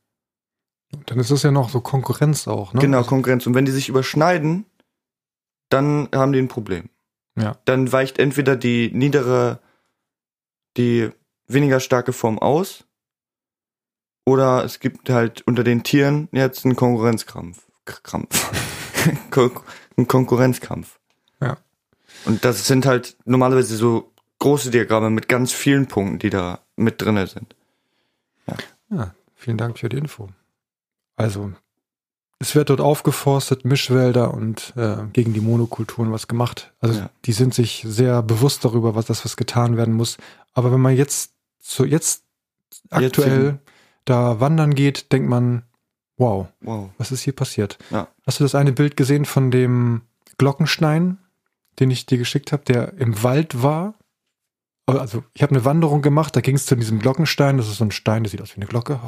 [1.06, 2.82] Dann ist das ja noch so Konkurrenz auch, ne?
[2.82, 3.46] Genau, Konkurrenz.
[3.46, 4.66] Und wenn die sich überschneiden,
[5.70, 6.90] dann haben die ein Problem.
[7.36, 7.58] Ja.
[7.64, 9.60] Dann weicht entweder die niedere,
[10.76, 11.10] die
[11.46, 12.84] weniger starke Form aus,
[14.24, 17.62] oder es gibt halt unter den Tieren jetzt einen Konkurrenzkampf.
[17.84, 18.50] Krampf.
[19.96, 20.98] Einen Konkurrenzkampf.
[21.40, 21.58] Ja.
[22.24, 27.00] Und das sind halt normalerweise so große Diagramme mit ganz vielen Punkten, die da mit
[27.00, 27.54] drinne sind.
[28.90, 30.28] Ja, vielen Dank für die Info.
[31.16, 31.52] Also,
[32.38, 36.72] es wird dort aufgeforstet, Mischwälder und äh, gegen die Monokulturen was gemacht.
[36.80, 37.10] Also, Ja.
[37.24, 40.18] die sind sich sehr bewusst darüber, was das was getan werden muss.
[40.52, 42.24] Aber wenn man jetzt so jetzt
[42.90, 43.58] aktuell Jetzigen.
[44.04, 45.62] da wandern geht, denkt man,
[46.18, 46.90] wow, Wow.
[46.98, 47.78] was ist hier passiert?
[47.90, 48.08] Ja.
[48.26, 50.02] Hast du das eine Bild gesehen von dem
[50.38, 51.18] Glockenstein,
[51.80, 53.94] den ich dir geschickt habe, der im Wald war?
[54.86, 57.84] Also ich habe eine Wanderung gemacht, da ging es zu diesem Glockenstein, das ist so
[57.84, 59.00] ein Stein, der sieht aus wie eine Glocke.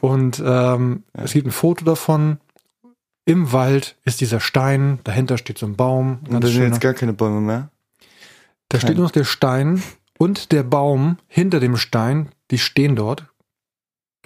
[0.00, 1.24] Und ähm, Ja.
[1.24, 2.38] es gibt ein Foto davon.
[3.24, 6.20] Im Wald ist dieser Stein, dahinter steht so ein Baum.
[6.28, 7.70] Und da sind jetzt gar keine Bäume mehr.
[8.68, 9.82] Da steht kein- nur noch der Stein
[10.18, 13.24] und der Baum hinter dem Stein, die stehen dort.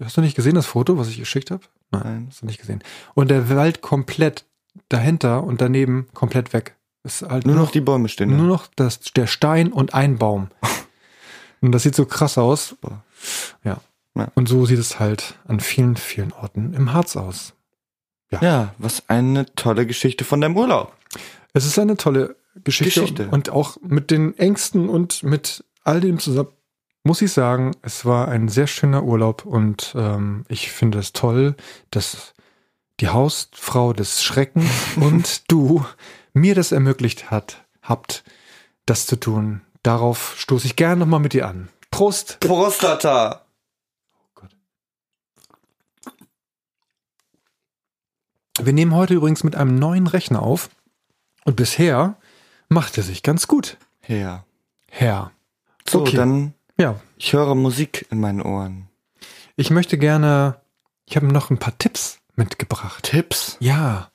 [0.03, 1.63] Hast du nicht gesehen, das Foto, was ich geschickt habe?
[1.93, 2.27] Nein.
[2.29, 2.83] Hast du nicht gesehen.
[3.15, 4.45] Und der Wald komplett
[4.89, 6.77] dahinter und daneben komplett weg.
[7.05, 10.49] Ist halt Nur noch die Bäume stehen nur noch das, der Stein und ein Baum.
[11.61, 12.75] Und das sieht so krass aus.
[13.63, 13.81] Ja.
[14.17, 14.29] Ja.
[14.35, 17.55] Und so sieht es halt an vielen, vielen Orten im Harz aus.
[18.41, 20.97] Ja, was eine tolle Geschichte von deinem Urlaub.
[21.53, 23.29] Es ist eine tolle Geschichte, Geschichte.
[23.31, 26.49] und auch mit den Ängsten und mit all dem zusammen.
[27.05, 31.57] Muss ich sagen, es war ein sehr schöner Urlaub und ähm, ich finde es toll,
[31.91, 32.33] dass
[33.01, 35.85] die Hausfrau des Schreckens und du
[36.35, 38.25] mir das ermöglicht hat, habt,
[38.87, 39.63] das zu tun.
[39.83, 41.69] darauf stoße ich gerne nochmal mit dir an.
[41.91, 42.39] Prost!
[42.41, 43.45] Prostata!
[48.61, 50.69] Wir nehmen heute übrigens mit einem neuen Rechner auf
[51.45, 52.17] und bisher
[52.69, 53.77] macht er sich ganz gut.
[54.07, 54.45] Ja.
[54.91, 55.33] Herr.
[55.89, 56.17] So, Okay.
[56.17, 58.89] dann, Ja, ich höre Musik in meinen Ohren.
[59.57, 60.61] ich möchte gerne,
[61.07, 63.05] ich habe noch ein paar Tipps mitgebracht.
[63.05, 63.57] Tipps?
[63.61, 64.11] Ja.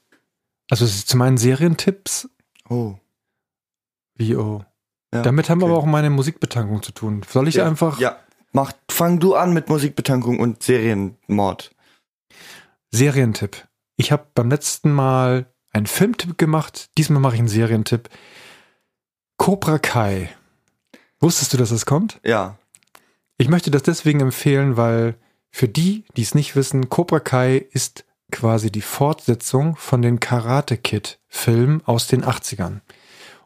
[0.70, 2.30] Also es ist zum einen Serientipps,
[2.70, 2.96] Oh.
[4.16, 4.64] wie oh.
[5.14, 5.72] Ja, Damit haben okay.
[5.72, 7.22] aber auch meine Musikbetankung zu tun.
[7.30, 8.20] Soll ich ja, einfach Ja.
[8.52, 11.72] Mach, fang du an mit Musikbetankung und Serienmord.
[12.92, 13.68] Serientipp.
[13.98, 16.90] Ich habe beim letzten Mal einen Filmtipp gemacht.
[16.98, 18.10] Diesmal mache ich einen Serientipp.
[19.38, 20.30] Cobra Kai.
[21.20, 22.20] Wusstest du, dass es kommt?
[22.24, 22.58] Ja.
[23.38, 25.16] Ich möchte das deswegen empfehlen, weil
[25.52, 30.78] für die, die es nicht wissen, Cobra Kai ist quasi die Fortsetzung von den Karate
[30.78, 32.82] Kid Filmen aus den 80ern.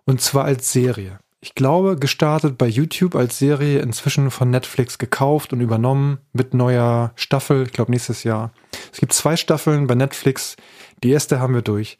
[0.05, 1.19] Und zwar als Serie.
[1.39, 7.13] Ich glaube, gestartet bei YouTube als Serie, inzwischen von Netflix gekauft und übernommen mit neuer
[7.15, 8.53] Staffel, ich glaube nächstes Jahr.
[8.91, 10.55] Es gibt zwei Staffeln bei Netflix.
[11.03, 11.97] Die erste haben wir durch.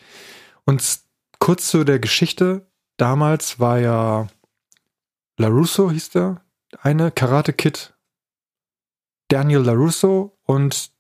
[0.65, 0.84] Und
[1.39, 2.67] kurz zu der Geschichte.
[2.98, 4.28] Damals war ja
[5.38, 6.46] LaRusso hieß der,
[6.82, 7.96] eine Karate Kid
[9.28, 10.91] Daniel LaRusso und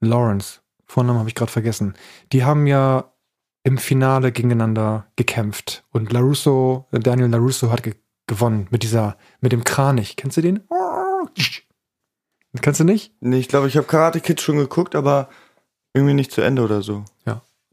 [0.00, 1.94] Lawrence, Vornamen habe ich gerade vergessen.
[2.32, 3.12] Die haben ja
[3.62, 7.94] im Finale gegeneinander gekämpft und LaRusso, Daniel LaRusso hat ge
[8.26, 10.16] gewonnen mit dieser, mit dem Kranich.
[10.16, 10.60] Kennst du den?
[12.60, 13.14] Kennst du nicht?
[13.20, 15.30] Nee, ich glaube, ich habe Karate Kid schon geguckt, aber
[15.94, 17.04] irgendwie nicht zu Ende oder so.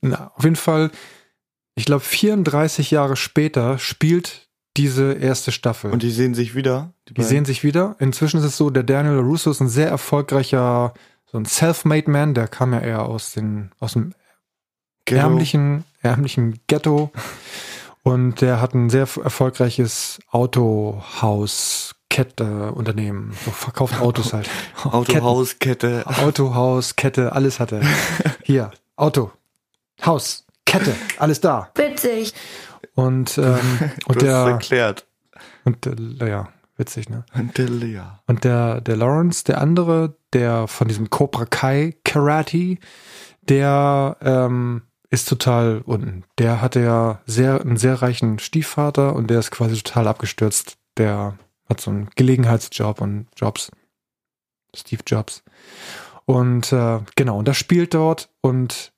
[0.01, 0.91] Na, auf jeden Fall,
[1.75, 5.91] ich glaube 34 Jahre später spielt diese erste Staffel.
[5.91, 6.93] Und die sehen sich wieder?
[7.07, 7.27] Die beiden?
[7.27, 7.95] sehen sich wieder.
[7.99, 10.93] Inzwischen ist es so, der Daniel LaRusso ist ein sehr erfolgreicher,
[11.25, 14.13] so ein self-made Man, der kam ja eher aus, den, aus dem
[15.05, 15.21] Ghetto.
[15.21, 17.11] ärmlichen, ärmlichen Ghetto.
[18.03, 23.33] Und der hat ein sehr erfolgreiches Autohaus, Kette, Unternehmen.
[23.43, 24.49] So verkauft Autos halt.
[24.83, 26.03] Autohauskette.
[26.05, 26.23] Ketten.
[26.23, 27.81] Autohaus, Kette, alles hat er.
[28.43, 29.31] Hier, Auto,
[30.05, 31.71] Haus, Kette, alles da.
[31.75, 32.33] Witzig.
[32.93, 33.59] Und, ähm,
[34.07, 35.05] und Du hast es der, erklärt.
[35.63, 37.25] und der, ja, witzig, ne?
[37.33, 38.01] Und der Lea.
[38.27, 42.77] Und der, der Lawrence, der andere, der von diesem Cobra Kai Karate,
[43.41, 46.23] der ähm, ist total unten.
[46.37, 50.77] Der hatte ja sehr, einen sehr reichen Stiefvater und der ist quasi total abgestürzt.
[50.97, 51.37] Der
[51.69, 53.71] hat so einen Gelegenheitsjob und Jobs.
[54.75, 55.43] Steve Jobs.
[56.25, 58.93] Und äh, genau, und das spielt dort und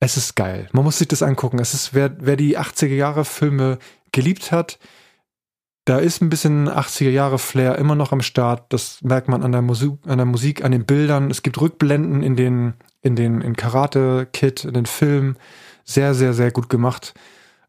[0.00, 0.68] es ist geil.
[0.72, 1.58] Man muss sich das angucken.
[1.58, 3.78] Es ist, wer, wer die 80er Jahre Filme
[4.12, 4.78] geliebt hat,
[5.88, 8.70] da ist ein bisschen 80er Jahre Flair immer noch am Start.
[8.74, 11.30] Das merkt man an der Musik, an der Musik, an den Bildern.
[11.30, 15.38] Es gibt Rückblenden in den, in den, in Karate Kid, in den Filmen.
[15.84, 17.14] Sehr, sehr, sehr gut gemacht.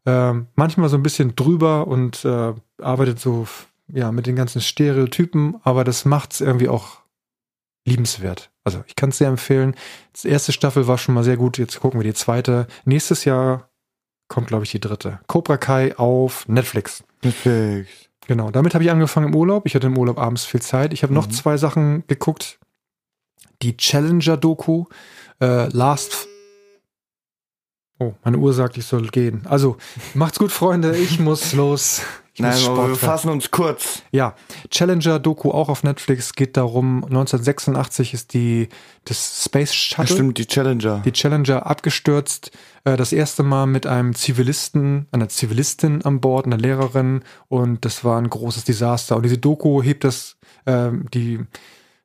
[0.04, 2.52] Ähm, manchmal so ein bisschen drüber und äh,
[2.82, 3.46] arbeitet so,
[3.88, 6.98] ja, mit den ganzen Stereotypen, aber das macht's irgendwie auch
[7.86, 8.50] liebenswert.
[8.64, 9.74] Also ich kann es sehr empfehlen.
[10.22, 11.56] Die erste Staffel war schon mal sehr gut.
[11.56, 12.66] Jetzt gucken wir die zweite.
[12.84, 13.70] Nächstes Jahr
[14.28, 15.20] kommt, glaube ich, die dritte.
[15.26, 17.02] Cobra Kai auf Netflix.
[17.22, 18.09] Perfekt.
[18.30, 19.66] Genau, damit habe ich angefangen im Urlaub.
[19.66, 20.92] Ich hatte im Urlaub abends viel Zeit.
[20.92, 21.32] Ich habe noch Mhm.
[21.32, 22.60] zwei Sachen geguckt.
[23.60, 24.84] Die Challenger-Doku,
[25.42, 26.28] äh, Last.
[28.02, 29.42] Oh, meine Uhr sagt, ich soll gehen.
[29.46, 29.76] Also,
[30.14, 30.96] macht's gut, Freunde.
[30.96, 32.00] Ich muss los.
[32.32, 34.02] Ich Nein, muss aber wir fassen uns kurz.
[34.10, 34.34] Ja,
[34.70, 36.32] Challenger-Doku auch auf Netflix.
[36.32, 38.70] Geht darum, 1986 ist die,
[39.04, 41.02] das Space Ja, Shuttle stimmt, die Challenger.
[41.04, 42.52] die Challenger abgestürzt.
[42.84, 47.20] Äh, das erste Mal mit einem Zivilisten, einer Zivilistin an Bord, einer Lehrerin.
[47.48, 49.16] Und das war ein großes Desaster.
[49.16, 51.40] Und diese Doku hebt das, ähm, die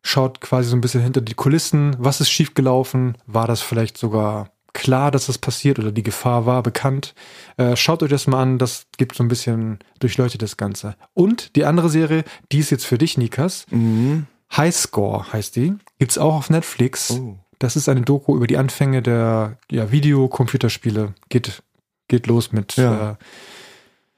[0.02, 1.96] schaut quasi so ein bisschen hinter die Kulissen.
[2.00, 3.18] Was ist schiefgelaufen?
[3.28, 7.16] War das vielleicht sogar klar, dass das passiert oder die Gefahr war bekannt?
[7.58, 8.60] Äh, schaut euch das mal an.
[8.60, 10.96] Das gibt so ein bisschen durchleuchtet das Ganze.
[11.16, 13.66] Und die andere Serie, die ist jetzt für dich, Nikas.
[13.72, 14.28] Mhm.
[14.56, 15.74] Highscore heißt die.
[15.98, 17.12] Gibt's auch auf Netflix.
[17.12, 17.40] Oh.
[17.58, 21.16] Das ist eine Doku über die Anfänge der ja, Videocomputerspiele.
[21.30, 21.64] Geht,
[22.08, 23.12] geht los mit, Ja.
[23.12, 23.16] äh,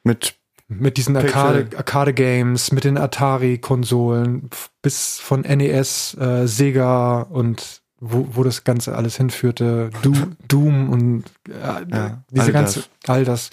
[0.04, 0.36] Mit
[0.70, 1.70] mit diesen Pixel.
[1.78, 4.50] Arcade, mit den Atari-Konsolen,
[4.82, 10.14] bis von NES, äh, Sega und wo, wo das Ganze alles hinführte, Do,
[10.48, 11.52] Doom und äh,
[11.92, 12.90] Ja, diese all ganze, das.
[13.10, 13.50] all das.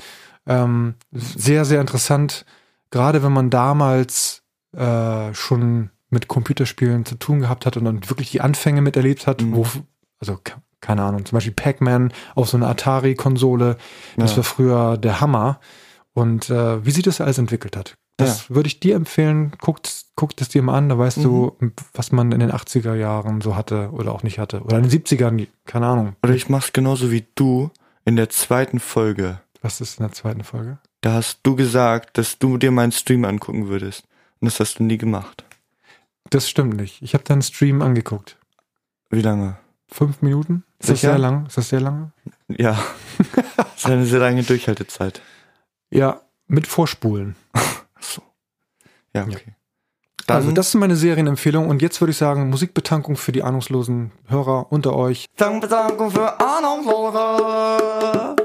[0.46, 2.44] Ähm, sehr, sehr interessant.
[2.90, 4.42] Gerade wenn man damals
[4.76, 9.40] äh, schon mit Computerspielen zu tun gehabt hat und dann wirklich die Anfänge miterlebt hat,
[9.42, 9.54] Mhm.
[9.56, 9.66] wo,
[10.20, 13.76] also ke- keine Ahnung, zum Beispiel Pac-Man auf so einer Atari-Konsole,
[14.16, 14.36] das Ja.
[14.38, 15.58] war früher der Hammer.
[16.12, 17.96] Und äh, wie sich das alles entwickelt hat.
[18.16, 19.52] Das würde ich dir empfehlen.
[19.58, 21.56] Guckt, guckt es dir mal an, da weißt du,
[21.92, 24.62] was man in den 80er Jahren so hatte oder auch nicht hatte.
[24.62, 26.16] Oder in den 70ern, keine Ahnung.
[26.22, 27.70] Oder ich mach's genauso wie du
[28.04, 29.40] in der zweiten Folge.
[29.62, 30.78] Was ist in der zweiten Folge?
[31.00, 34.04] Da hast du gesagt, dass du dir meinen Stream angucken würdest.
[34.40, 35.44] Und das hast du nie gemacht.
[36.30, 37.02] Das stimmt nicht.
[37.02, 38.38] Ich habe deinen Stream angeguckt.
[39.10, 39.56] Wie lange?
[39.88, 40.64] Fünf Minuten?
[40.78, 41.12] Ist das Sicher?
[41.12, 41.46] sehr lang?
[41.46, 42.12] Ist das sehr lange?
[42.48, 42.82] Ja.
[43.56, 45.20] das ist eine sehr lange Durchhaltezeit.
[45.90, 47.36] Ja, mit Vorspulen.
[49.14, 49.54] Ja, okay.
[50.26, 54.12] Dann, also das sind meine Serienempfehlungen und jetzt würde ich sagen, Musikbetankung für die ahnungslosen
[54.26, 55.26] Hörer unter euch.
[55.36, 58.36] Dankbedankung für Ahnungslose.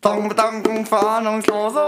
[0.00, 1.80] Dankbedankung für Ahnungslose.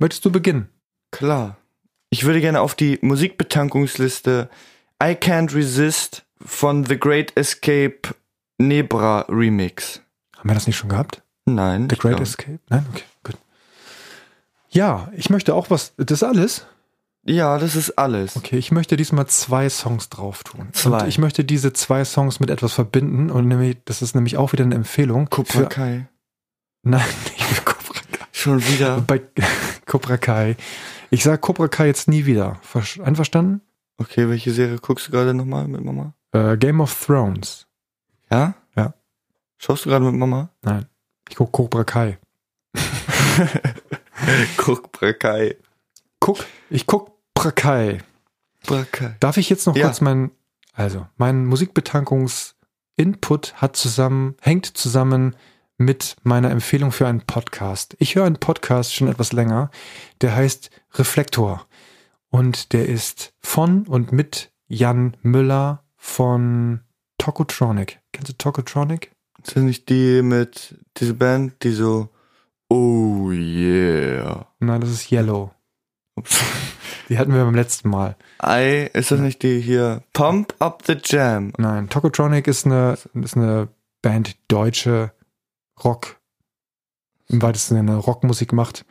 [0.00, 0.68] Möchtest du beginnen?
[1.10, 1.56] Klar.
[2.10, 4.48] Ich würde gerne auf die Musikbetankungsliste
[5.02, 8.14] I Can't Resist von The Great Escape
[8.58, 10.02] Nebra Remix.
[10.36, 11.22] Haben wir das nicht schon gehabt?
[11.46, 11.88] Nein.
[11.90, 12.58] The Great glaub- Escape?
[12.68, 12.86] Nein?
[12.92, 13.36] Okay, gut.
[14.70, 15.94] Ja, ich möchte auch was.
[15.96, 16.66] Das ist alles?
[17.24, 18.36] Ja, das ist alles.
[18.36, 20.68] Okay, ich möchte diesmal zwei Songs drauf tun.
[20.72, 21.02] Zwei.
[21.02, 24.52] Und ich möchte diese zwei Songs mit etwas verbinden und nämlich, das ist nämlich auch
[24.52, 25.26] wieder eine Empfehlung.
[25.28, 26.08] Cobra Kai.
[26.82, 28.24] Nein, nicht für Cobra Kai.
[28.32, 29.00] Schon wieder.
[29.00, 29.20] Bei
[29.86, 30.56] Cobra Kai.
[31.10, 32.60] Ich sage Cobra Kai jetzt nie wieder.
[33.02, 33.60] Einverstanden?
[33.98, 36.14] Okay, welche Serie guckst du gerade nochmal mit Mama?
[36.32, 37.66] Äh, Game of Thrones.
[38.30, 38.54] Ja?
[38.76, 38.94] Ja.
[39.58, 40.50] Schaust du gerade mit Mama?
[40.62, 40.86] Nein.
[41.28, 42.18] Ich gucke Cobra Kai.
[44.56, 45.56] Cobra Kai.
[46.20, 47.98] Guck, ich guck Cobra Kai.
[48.66, 49.16] Cobra Kai.
[49.20, 49.84] Darf ich jetzt noch Ja.
[49.86, 50.30] kurz mein,
[50.72, 55.36] also mein Musikbetankungs-Input hat zusammen, hängt zusammen
[55.76, 57.94] mit meiner Empfehlung für einen Podcast.
[58.00, 59.70] Ich höre einen Podcast schon etwas länger,
[60.20, 61.66] der heißt Reflektor
[62.30, 66.80] und der ist von und mit Jan Müller von
[67.18, 68.00] Tokotronic.
[68.18, 69.12] Kennst du Tokotronic?
[69.44, 72.08] Ist das nicht die mit, diese Band, die so,
[72.68, 74.48] oh yeah.
[74.58, 75.52] Nein, das ist Yellow.
[76.16, 76.40] Ups.
[77.08, 78.16] Die hatten wir beim letzten Mal.
[78.38, 81.52] Ei, ist das nicht die hier, Pump Up the Jam?
[81.58, 83.68] Nein, Tokotronic ist eine, ist eine
[84.02, 85.12] Band, deutsche
[85.84, 86.16] Rock,
[87.28, 88.84] im weitesten Sinne Rockmusik macht.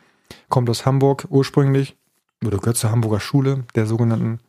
[0.48, 1.98] Kommt aus Hamburg ursprünglich,
[2.42, 4.40] oder gehört zur Hamburger Schule, der sogenannten.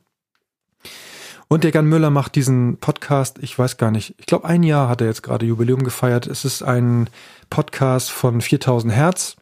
[1.52, 4.88] Und der Jan Müller macht diesen Podcast, ich weiß gar nicht, ich glaube ein Jahr
[4.88, 6.28] hat er jetzt gerade Jubiläum gefeiert.
[6.28, 7.10] Es ist ein
[7.50, 9.36] Podcast von 4000 Hertz,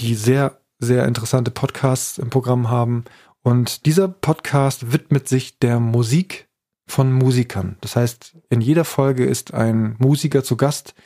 [0.00, 3.04] die sehr, sehr interessante Podcasts im Programm haben.
[3.42, 6.48] Und dieser Podcast widmet sich der Musik
[6.88, 7.76] von Musikern.
[7.82, 10.96] Das heißt, in jeder Folge ist ein Musiker zu Gast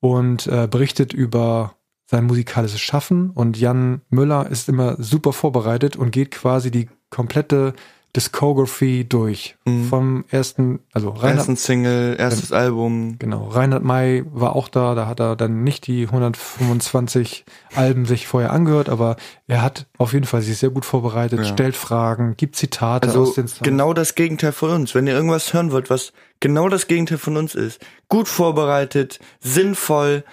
[0.00, 1.74] und äh, berichtet über
[2.06, 3.28] sein musikalisches Schaffen.
[3.28, 7.74] Und Jan Müller ist immer super vorbereitet und geht quasi die komplette
[8.16, 9.56] Discography durch.
[9.66, 9.84] Mhm.
[9.88, 13.18] Vom ersten, also Reinhard, Ersten Single, erstes Album.
[13.18, 18.26] genau, Reinhard May war auch da, da hat er dann nicht die 125 Alben sich
[18.26, 21.44] vorher angehört, aber er hat auf jeden Fall sich sehr gut vorbereitet, Ja.
[21.44, 23.62] stellt Fragen, gibt Zitate Also aus den Songs.
[23.62, 24.94] genau das Gegenteil von uns.
[24.94, 30.24] Wenn ihr irgendwas hören wollt, was genau das Gegenteil von uns ist, gut vorbereitet, sinnvoll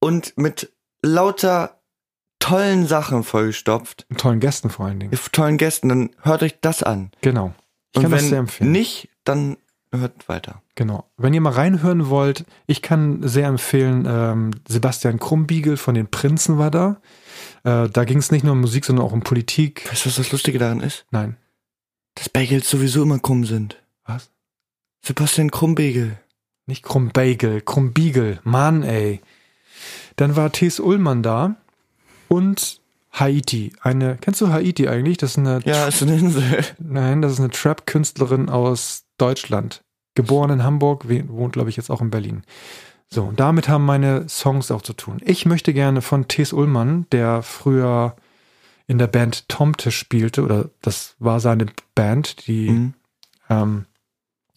[0.00, 0.72] und mit
[1.02, 1.75] lauter
[2.48, 5.10] tollen Sachen vollgestopft, Mit tollen Gästen vor allen Dingen.
[5.10, 7.10] mit tollen Gästen, dann hört euch das an.
[7.20, 7.54] Genau.
[7.92, 8.72] Ich Und kann wenn das sehr empfehlen.
[8.72, 9.56] nicht, dann
[9.92, 10.62] hört weiter.
[10.74, 11.08] Genau.
[11.16, 16.58] Wenn ihr mal reinhören wollt, ich kann sehr empfehlen, ähm, Sebastian Krumbiegel von den Prinzen
[16.58, 17.00] war da.
[17.64, 19.90] Äh, da ging es nicht nur um Musik, sondern auch um Politik.
[19.90, 21.06] Weißt du, was das Lustige daran ist?
[21.10, 21.36] Nein.
[22.14, 23.82] Dass Bagels sowieso immer krumm sind.
[24.04, 24.30] Was?
[25.02, 26.18] Sebastian Krumbegel.
[26.66, 28.40] Nicht Krumbagel, Krumbiegel.
[28.42, 29.20] Mann, ey.
[30.16, 31.56] Dann war Thes Ullmann da
[32.28, 32.80] und
[33.12, 33.72] Haiti.
[33.80, 35.16] Eine, kennst du Haiti eigentlich?
[35.18, 36.64] Das ist eine, Ja, ist eine Insel.
[36.78, 39.82] nein, das ist eine Trap-Künstlerin aus Deutschland.
[40.14, 42.42] Geboren in Hamburg, wohnt, glaube ich, jetzt auch in Berlin.
[43.08, 45.18] So, und damit haben meine Songs auch zu tun.
[45.24, 48.16] Ich möchte gerne von Thes Ullmann, der früher
[48.88, 52.94] in der Band Tomte spielte, oder das war seine Band, die Mhm.
[53.48, 53.84] ähm,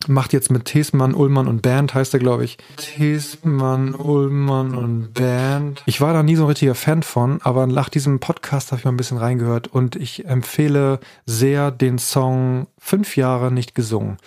[0.08, 2.58] macht jetzt mit Tesmann, Ullmann und Band, heißt er, glaube ich.
[2.78, 5.84] Tesmann, Ullmann und Band.
[5.86, 8.86] Ich war da nie so ein richtiger Fan von, aber nach diesem Podcast habe ich
[8.86, 14.18] mal ein bisschen reingehört und ich empfehle sehr den Song Fünf Jahre nicht gesungen.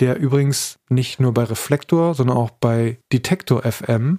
[0.00, 4.18] Der übrigens nicht nur bei Reflektor, sondern auch bei Detektor FM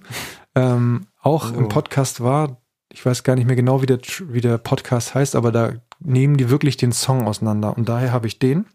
[0.54, 1.58] ähm, auch Oh.
[1.58, 2.58] im Podcast war.
[2.92, 6.36] Ich weiß gar nicht mehr genau, wie der, wie der Podcast heißt, aber da nehmen
[6.36, 7.76] die wirklich den Song auseinander.
[7.76, 8.66] Und daher habe ich den.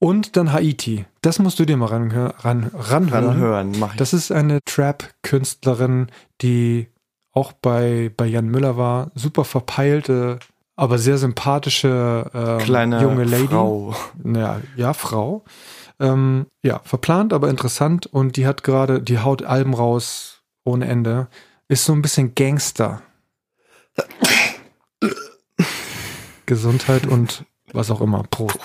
[0.00, 1.04] Und dann Haiti.
[1.20, 3.28] Das musst du dir mal ran, ran, ranhören.
[3.28, 3.98] Anhören, mach ich.
[3.98, 6.06] Das ist eine Trap-Künstlerin,
[6.40, 6.88] die
[7.32, 9.10] auch bei, bei Jan Müller war.
[9.14, 10.38] Super verpeilte,
[10.74, 13.48] aber sehr sympathische ähm, Kleine junge Lady.
[13.48, 13.94] Frau.
[14.24, 15.44] Ja, ja, Frau.
[15.98, 18.06] Ähm, ja, verplant, aber interessant.
[18.06, 21.28] Und die hat gerade, die haut Alben raus ohne Ende.
[21.68, 23.02] Ist so ein bisschen Gangster.
[26.46, 27.44] Gesundheit und
[27.74, 28.24] was auch immer.
[28.30, 28.58] Prost.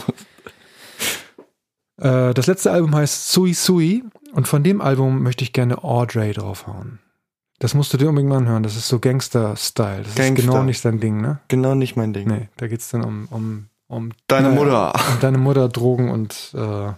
[1.97, 6.33] Äh, das letzte Album heißt Sui Sui und von dem Album möchte ich gerne Audrey
[6.33, 6.99] draufhauen.
[7.59, 8.63] Das musst du dir unbedingt mal anhören.
[8.63, 10.03] Das ist so Gangster-Style.
[10.03, 10.39] Das Gangster.
[10.39, 11.39] ist genau nicht dein Ding, ne?
[11.47, 12.27] Genau nicht mein Ding.
[12.27, 14.93] Nee, da geht's dann um, um, um Deine naja, Mutter.
[15.13, 16.91] Um deine Mutter, Drogen und, äh,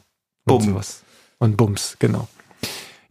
[0.46, 1.04] und sowas.
[1.38, 2.28] Und Bums, genau.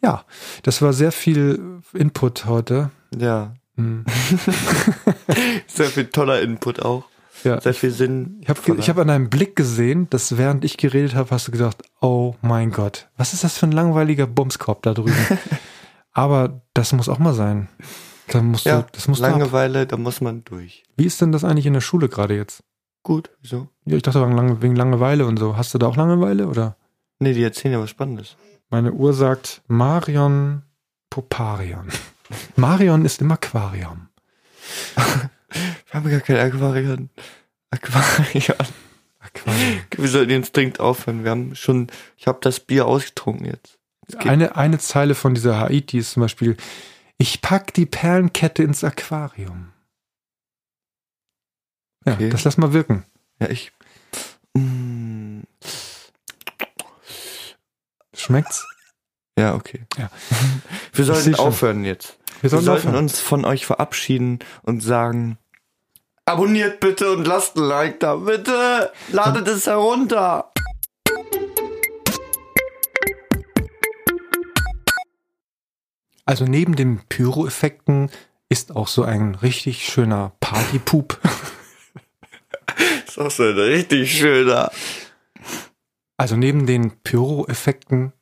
[0.02, 0.24] Ja,
[0.64, 2.90] das war sehr viel Input heute.
[3.16, 3.54] Ja.
[3.76, 4.04] Hm.
[5.66, 7.04] Sehr viel toller Input auch.
[7.46, 7.60] Ja.
[7.60, 8.40] Sehr viel Sinn.
[8.42, 11.82] Ich habe hab an deinem Blick gesehen, dass während ich geredet habe, hast du gedacht,
[12.00, 15.14] oh mein Gott, was ist das für ein langweiliger Bumskorb da drüben?
[16.12, 17.68] Aber das muss auch mal sein.
[18.28, 19.30] Da musst ja, du, das muss ab.
[19.30, 20.82] Langeweile, da muss man durch.
[20.96, 22.64] Wie ist denn das eigentlich in der Schule gerade jetzt?
[23.02, 23.68] Gut, wieso?
[23.84, 24.20] Ja, ich dachte
[24.60, 25.56] wegen Langeweile und so.
[25.56, 26.76] Hast du da auch Langeweile oder?
[27.20, 28.36] Nee, die erzählen ja was Spannendes.
[28.68, 30.62] Meine Uhr sagt Marion
[31.08, 31.88] Poparion.
[32.56, 34.08] Marion ist im Aquarium.
[34.96, 37.10] Wir haben gar kein Aquarium.
[37.70, 38.56] Aquarium.
[39.20, 39.80] Aquarium.
[39.96, 41.24] Wir sollten jetzt dringend aufhören.
[41.24, 43.78] Wir haben schon, ich habe das Bier ausgetrunken jetzt.
[44.18, 46.56] Eine, eine Zeile von dieser Haiti ist zum Beispiel,
[47.18, 49.72] ich pack die Perlenkette ins Aquarium.
[52.06, 52.28] Ja, Okay.
[52.30, 53.04] das lass mal wirken.
[53.40, 53.72] Ja, ich.
[54.54, 55.40] Mm,
[58.14, 58.64] Schmeckt's?
[59.38, 59.84] ja, okay.
[59.98, 60.08] Ja.
[60.92, 61.44] Wir sollten schon.
[61.46, 62.16] aufhören jetzt.
[62.40, 65.38] Wir Wir sollen sollten uns von euch verabschieden und sagen,
[66.26, 68.92] abonniert bitte und lasst ein Like da, bitte.
[69.08, 70.52] Ladet es herunter.
[76.26, 78.10] Also neben den Pyro-Effekten
[78.48, 81.20] ist auch so ein richtig schöner Partypup.
[83.06, 84.72] ist auch so ein richtig schöner.
[86.16, 88.12] Also neben den Pyro-Effekten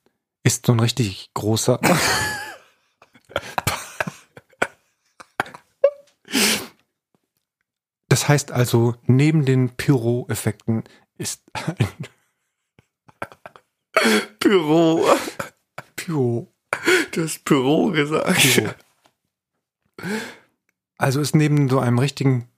[0.42, 1.80] ist so ein richtig großer.
[8.24, 10.82] Das heißt also, neben den Pyro-Effekten
[11.18, 12.08] ist ein
[14.40, 15.06] Büro.
[15.94, 16.50] Pyro.
[17.12, 18.40] Du hast Büro gesagt.
[18.40, 18.70] Pyro.
[20.96, 22.48] Also ist neben so einem richtigen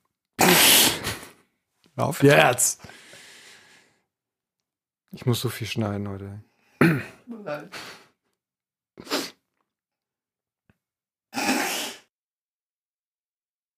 [1.96, 2.82] Auf jetzt!
[5.10, 6.44] Ich muss so viel schneiden heute.
[7.26, 7.70] Nein.